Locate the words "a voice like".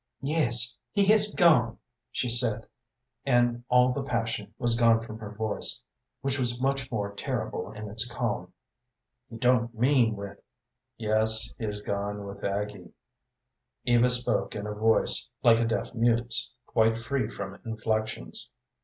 14.65-15.59